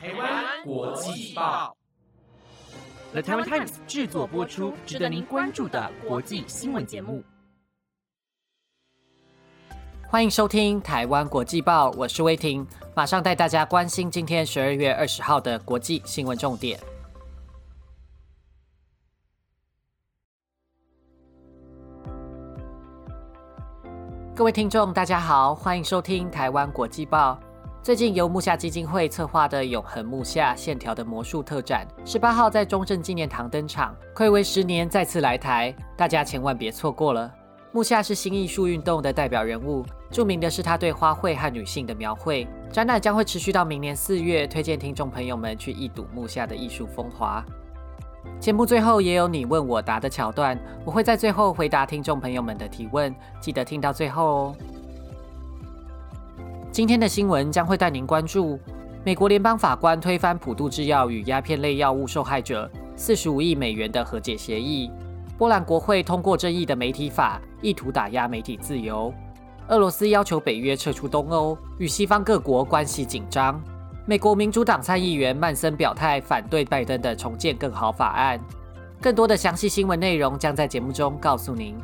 [0.00, 1.76] 台湾国际报
[3.10, 7.20] ，The Taiwan Times 制作播出，值得您关注的国际新闻节目。
[10.06, 12.64] 欢迎收听台湾国际报，我是威婷，
[12.94, 16.78] 马上带大家关心今天十二月二十号的国际新闻重点。
[24.36, 27.36] 各位听众，大家好，欢迎收听台湾国际报。
[27.80, 37.32] 最近由木下基金会策划的《永恒木下线条的魔术》特展，十八号在中正纪念堂登场，暌违十年再次来台，大家千万别错过了。
[37.72, 42.46] 木下是新艺术运动的代表人物，著名的是他对花卉和女性的描绘。
[42.70, 47.42] 展览将会持续到明年四月，推荐听众朋友们去一睹木下的艺术风华。
[48.38, 54.56] 节目最后也有你问我答的桥段，我会在最后回答听众朋友们的提问，记得听到最后哦。
[56.70, 58.58] 今天的新闻将会带您关注：
[59.04, 64.90] 美国联邦法官推翻普渡制药与鸦片类药物受害者四十五亿美元的和解协议；
[65.36, 67.40] 波兰国会通过争议的媒体法。
[67.60, 69.12] 意图打压媒体自由。
[69.66, 73.60] 俄罗斯要求北约撤出东欧，与西方各国关系紧张。
[74.06, 78.38] 美国民主党参议员曼森表态反对拜登的重建更好法案。
[79.00, 81.76] 更多的详细新闻内容将在节目中告诉您。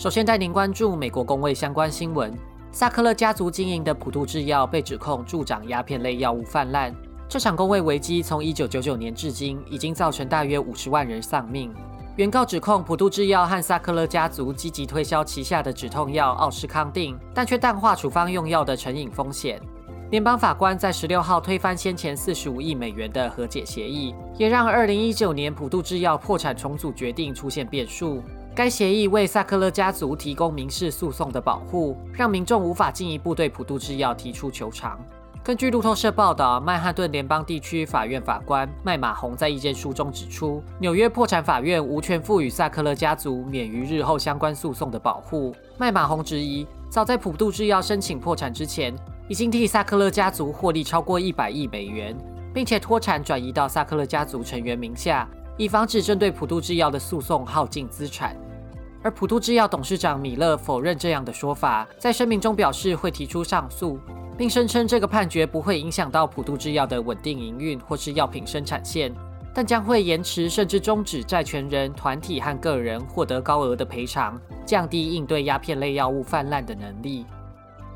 [0.00, 2.32] 首先带您关注美国工位相关新闻：
[2.72, 6.90] 萨克勒家族经营的普渡制药被指控助长鸦片类药物泛滥。
[7.28, 11.70] 这场工位危机从一九九九年至今，已经造成大约五十万人丧命。
[12.16, 19.60] 原告指控普渡制药和萨克勒家族积极推销旗下的止痛药奥施康定，但却淡化处方用药的成瘾风险。
[20.10, 28.22] 联邦法官在十六号推翻先前四十五亿美元的和解协议，也让二零一九年普渡制药破产重组决定出现变数。
[28.60, 35.00] 该协议为萨克勒家族提供民事诉讼的保护，让民众无法进一步对普渡制药提出求偿。
[35.42, 45.56] 根据路透社报道，曼哈顿联邦地区法院法官麦马洪在意见书中指出，纽约破产法院无权赋予萨克勒家族免于日后相关诉讼的保护。
[45.78, 48.94] 麦马洪质疑，早在普渡制药申请破产之前，
[49.26, 52.14] 已经替萨克勒家族获利超过一百亿美元，
[52.52, 55.26] 并且脱产转移到萨克勒家族成员名下，
[55.56, 58.36] 以防止针对普渡制药的诉讼耗尽资产。
[59.02, 63.98] 而普渡制药董事长米勒否认这样的说法，在声明中表示会提出上诉。
[64.36, 69.14] 并声称这个判决不会影响到普渡制药的稳定营运或是药品生产线，
[69.52, 77.26] 但将会延迟甚至终止债权人、团体和个人获得高额的赔偿，降低应对鸦片类药物泛滥的能力。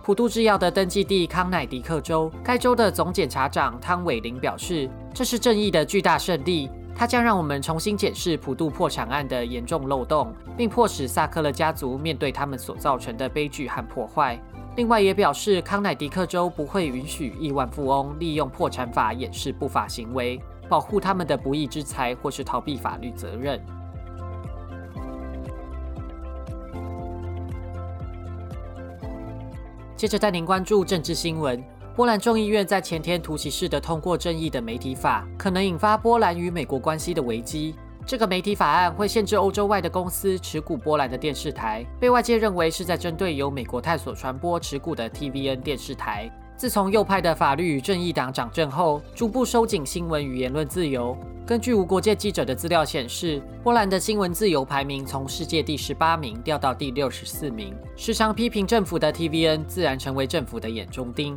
[0.00, 14.36] 普渡制药的登记地康乃狄克州，该州的总检察长汤伟林表示：“这是正义的巨大胜利，它将让我们重新检视普渡破产案的严重漏洞，并迫使萨克勒家族面对他们所造成的悲剧和破坏。”
[14.74, 23.60] 另外也表示，康乃狄克州不会允许亿万富翁利用破产法掩饰不法行为，保护他们的不义之财，或是逃避法律责任。
[29.94, 31.62] 接着带您关注政治新闻：
[31.98, 37.74] 波兰众议院在前天突袭式的通过正义的媒体法，可能引发波兰与美国关系的危机。
[38.06, 46.30] 这个媒体法案会限制欧洲外的公司持股波兰的电视台，被外界认为是在针对由美国探索传播持股的 TVN 电视台。
[46.56, 51.18] 自从右派的法律与正义党掌政后，逐步收紧新闻与言论自由。
[51.44, 57.74] 根据无国界记者的资料显示，波兰的新闻自由排名从世界第十八名掉到第六十四名。
[57.96, 61.36] 时常批评政府的 TVN 自然成为政府的眼中钉。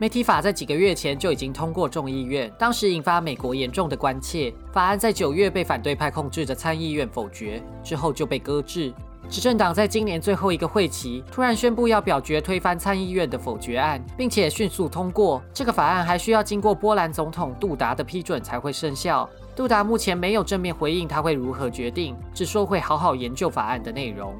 [0.00, 4.50] 媒体法在几个月前就已经通过众议院，当时引发美国严重的关切。
[4.72, 8.94] 法案在九月被反对派控制的参议院否决，之后就被搁置。
[9.28, 19.28] 执政党在今年最后一个会期突然宣布要表决推翻参议院的否决案，并且迅速通过这个法案，还需要经过波兰总统杜达的批准才会生效。
[19.54, 24.34] 杜达目前没有正面回应他会如何决定，只说会好好研究法案的内容。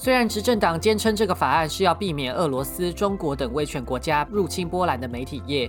[0.00, 5.68] 虽然执政党坚称这个法案是要避免俄罗斯、中国等威权国家入侵波兰的媒体业，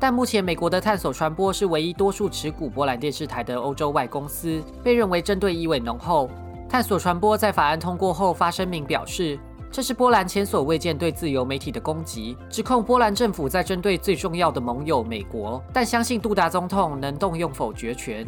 [0.00, 6.28] 但目前美国的探索传播是唯一多数持股波兰电视台的欧洲外公司，被认为针对意味浓厚。
[6.68, 9.38] 探索传播在法案通过后发声明表示，
[9.70, 18.26] 这是波兰前所未见对自由媒体的攻击，指控波兰政府在针对最重要的盟友美国，但相信杜达总统能动用否决权。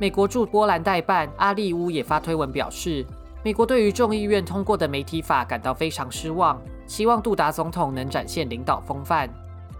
[0.00, 3.06] 美国驻波兰代办阿利乌也发推文表示。
[3.44, 9.30] 美国对于众议院通过的媒体法感到非常失望，希望杜达总统能展现领导风范。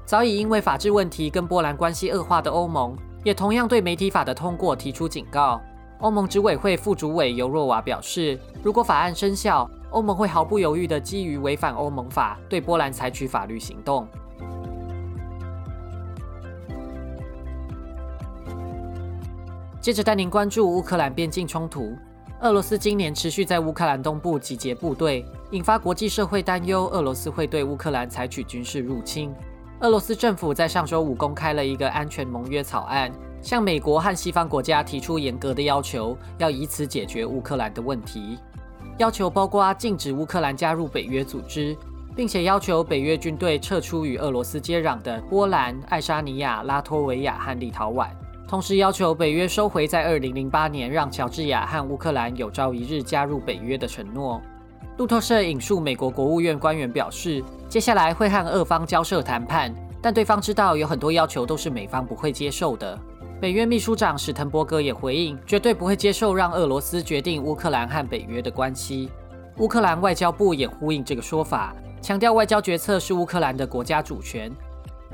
[0.05, 5.60] 早已因为法治问题跟波兰关系恶化的欧盟，也同样对媒体法的通过提出警告。
[5.99, 14.06] 欧盟执委会副主委尤若瓦表示，如果法案生效，欧盟会毫不犹豫地基于违反欧盟法对波兰采取法律行动。
[19.81, 21.96] 接着带您关注乌克兰边境冲突。
[22.40, 29.35] 俄罗斯今年持续在乌克兰东部集结部队，引发国际社会担忧，俄罗斯会对乌克兰采取军事入侵。
[29.81, 33.11] 俄罗斯政府在上周五公开了一个安全盟约草案，
[33.43, 38.38] 向美国和西方国家提出严格的要求，要以此解决乌克兰的问题。
[38.99, 41.76] 要求包括禁止乌克兰加入北约组织，
[42.14, 48.08] 并且要求北约军队撤出与俄罗斯接壤的波兰、爱沙尼亚、拉脱维亚和立陶宛。
[48.48, 54.40] 同时要求北约收回在2008年让乔治亚和乌克兰有朝一日加入北约的承诺。
[54.96, 62.98] 路透社引述美国国务院官员表示，接下来会和俄方交涉谈判，但对方知道有很多要求都是美方不会接受的。
[63.38, 69.10] 北约秘书长史滕伯格也回应，绝对不会接受让俄罗斯决定乌克兰和北约的关系。
[69.58, 74.50] 乌克兰外交部也呼应这个说法，强调外交决策是乌克兰的国家主权。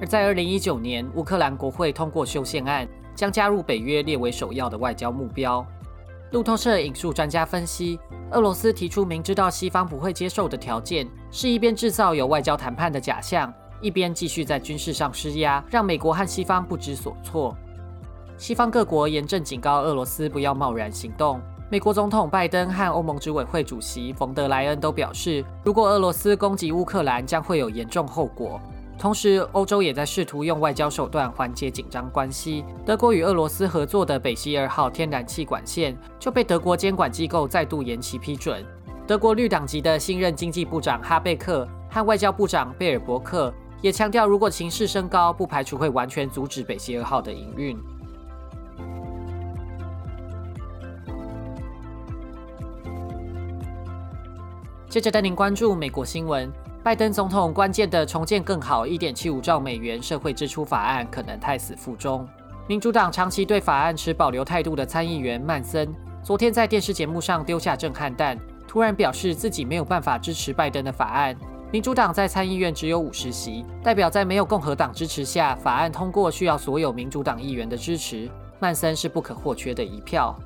[0.01, 2.87] 而在2019年，乌克兰国会通过修宪案。
[3.15, 5.65] 将加入北约列为首要的外交目标。
[6.33, 7.99] 路透社引述专家分析，
[8.33, 17.57] 俄罗斯提出明知道西方不会接受的条件，是一边制造有外交谈判的假象，一边继续在军事上施压，让美国和西方不知所措。
[18.37, 21.41] 西方各国严正警告俄罗斯不要贸然行动。
[21.71, 28.61] 美国总统拜登和欧盟执委会主席冯德莱恩都表示，如果俄罗斯攻击乌克兰，将会有严重后果。
[28.97, 32.65] 同时，欧洲也在试图用外交手段缓解紧张关系。
[32.87, 38.65] 德国与俄罗斯合作的北溪二号天然气管线就被德国监管机构再度延期批准。
[39.07, 43.53] 德国绿党籍的新任经济部长哈贝克和外交部长贝尔伯克
[43.83, 47.79] 也强调，如果情势升高，不排除会完全阻止北溪二号的营运。
[54.89, 56.51] 接着带您关注美国新闻。
[56.85, 62.29] 拜登总统关键的重建更好一点七五兆美元社会支出法案可能胎死腹中。
[62.67, 65.91] 民主党长期对法案持保留态度的参议员曼森，
[66.23, 68.39] 昨天在电视节目上丢下震撼弹，
[68.69, 71.35] 突然表示自己没有办法支持拜登的法案。
[71.73, 78.31] 民主党在参议院只有五十席，代表在没有共和党支持下，法案通过需要所有民主党议员的支持。
[78.61, 80.39] 曼森是不可或缺的一票。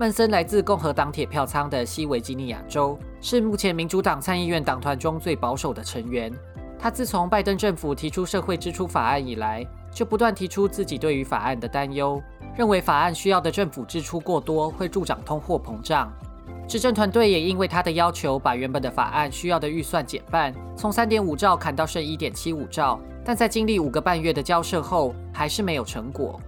[0.00, 6.32] 曼森来自共和党铁票仓的西维吉尼亚州，是目前民主党参议院党团中最保守的成员。
[6.78, 9.62] 他自从拜登政府提出社会支出法案以来，
[9.92, 12.18] 就不断提出自己对于法案的担忧，
[12.56, 16.10] 认为法案需要的政府支出过多，会助长通货膨胀。
[16.66, 22.98] 执政团队也因为他的要求，把原本的法案需要的预算减半，从三点五兆砍到剩一点七五兆。
[23.22, 26.40] 但在经历五个半月的交涉后，还是没有成果。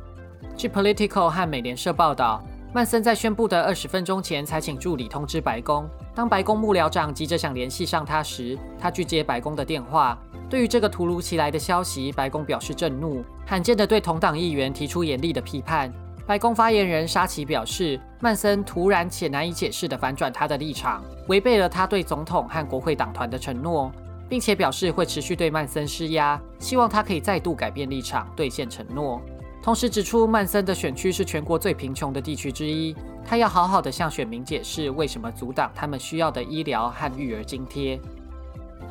[0.56, 2.42] 据 Political 和美联社报道。
[2.74, 5.86] 曼森在宣布的二十分钟前才请助理通知白宫。
[6.14, 10.18] 当白宫幕僚长急着想联系上他时，他拒接白宫的电话。
[10.48, 15.92] 对于这个突如其来的消息，白宫表示震怒，罕见的对同党议员提出严厉的批判。
[16.26, 23.92] 白宫发言人沙奇表示，曼森突然且难以解释地反转他的立场，违背了他对总统和国会党团的承诺，
[24.30, 29.20] 并且表示会持续对曼森施压，希望他可以再度改变立场，兑现承诺。
[29.62, 38.00] 同时指出，曼森的选区是全国最贫穷的地区之一，他要好好的向选民解释为什么阻挡他们需要的医疗和育儿津贴。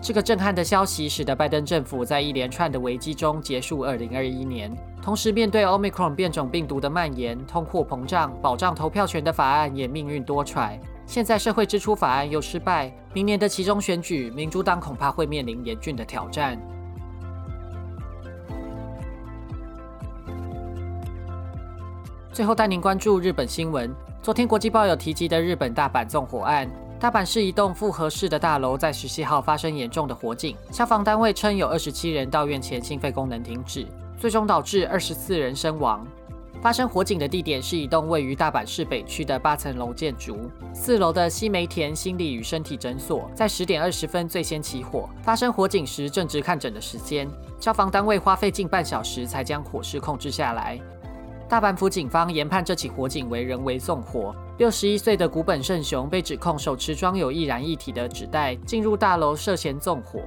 [0.02, 10.80] 这个震撼的消息使得拜登政府在一连串的危机中结束2021年，同时面对 Omicron 变种病毒的蔓延、通货膨胀、保障投票权的法案也命运多舛。
[11.06, 16.58] 现在社会支出法案又失败，明年的其中选举，民主党恐怕会面临严峻的挑战。
[22.34, 23.94] 最后带您关注日本新闻。
[24.24, 33.86] 昨天国际报有提及的日本大阪纵火案，大阪市一栋复合式的大楼在十七号发生严重的火警，消防单位称有二十七人到院前心肺功能停止，
[34.18, 36.08] 最终导致二十四人身亡。
[36.62, 47.28] 发生火警的地点是一栋位于大阪市北区的八层楼建筑，四楼的西梅田心理与身体诊所在十点二十分最先起火，发生火警时正值看诊的时间，
[47.60, 50.80] 消防单位花费近半小时才将火势控制下来。
[51.52, 54.34] 大阪府警方研判这起火警为人为纵火。
[54.58, 60.22] 六十一岁的古本胜雄被指控手持装有易燃液体的纸袋进入大楼涉嫌纵火。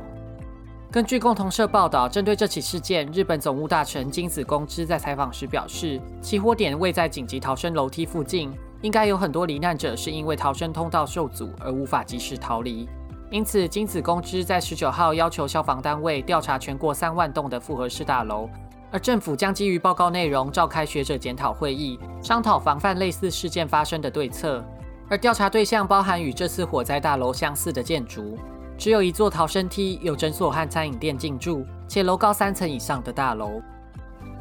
[0.92, 8.52] 根据共同社报道，针对这起事件，日本总务大臣金子公之在采访时表示，起火点位在紧急逃生楼梯附近，
[8.82, 12.86] 应该有很多罹难者是因为逃生通道受阻而无法及时逃离。
[13.30, 18.46] 因此，金子公之在十九号要求消防单位调查全国三万栋的复合式大楼。
[18.94, 24.64] 而政府将基于报告内容召开学者检讨会议，商讨防范类似事件发生的对策。
[25.10, 28.38] 而调查对象包含与这次火灾大楼相似的建筑，
[28.78, 33.60] 只有一座逃生梯，有诊所和餐饮店进驻，且楼高三层以上的大楼。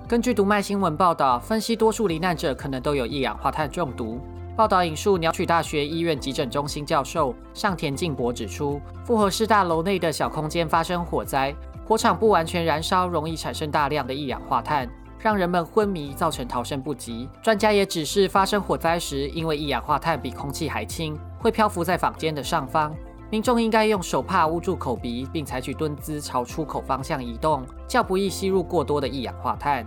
[0.08, 4.22] 根据读卖新闻报道，分析多数罹难者可能都有一氧化碳中毒。
[4.56, 11.56] 报道引述鸟取大学医院急诊中心教授上田敬博指出，复合式大楼内的小空间发生火灾，
[11.86, 17.28] 火场不完全燃烧，容易产生大量的一氧化碳，让人们昏迷，造成逃生不及。
[17.42, 22.96] 专家也指示，发生火灾时，因为一氧化碳比空气还轻，会漂浮在房间的上方，
[23.30, 29.86] 民众应该用手帕捂住口鼻，并采取蹲姿朝出口方向移动，较不易吸入过多的一氧化碳。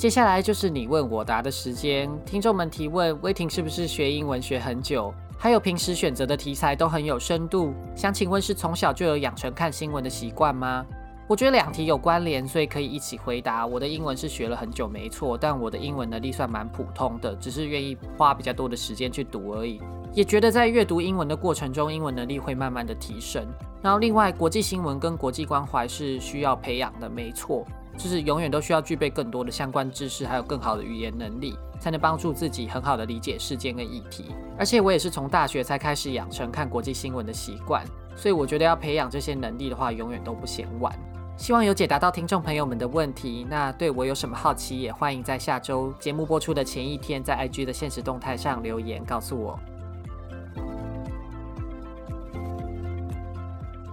[0.00, 2.10] 接下来就是你问我答的时间。
[2.24, 5.12] 听众们提问：威霆是不是学英文学很久？
[5.36, 7.74] 还有平时选择的题材都很有深度。
[7.94, 10.86] 想请问是从小就有养成看新闻的习惯吗？
[11.28, 13.66] 我觉得两题有关联，所以可以一起回答。
[13.66, 19.82] 我的英文是学了很久，没错，但我的英文能力算蛮普通的，只是愿意花比较多的时间去读而已。
[20.14, 23.46] 也觉得在阅读英文的过程中，英文能力会慢慢的提升。
[23.82, 27.66] 然后另外，国际新闻跟国际关怀是需要培养的，没错。
[28.02, 34.34] 就是永远都需要具备更多的相关知识，还有更好的语言能力，才能帮助自己很好的理解事件跟议题。
[34.58, 37.84] 而且我也是从大学才开始养成看国际新闻的习惯，
[38.16, 40.90] 所以我觉得要培养这些能力的话，永远都不嫌晚。
[41.36, 43.46] 希望有解答到听众朋友们的问题。
[43.50, 49.60] 那对我有什么好奇，也欢迎在下周节目播出的前一天，在 IG 的现实动态上留言告诉我。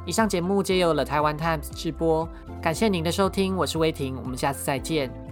[0.08, 2.26] 以上节目皆由了台湾 Times 直播。
[2.62, 5.27] 感谢您的收听，我是威婷，我们下次再见。